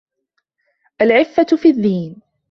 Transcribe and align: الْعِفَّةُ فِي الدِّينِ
الْعِفَّةُ 1.01 1.45
فِي 1.57 1.67
الدِّينِ 1.69 2.21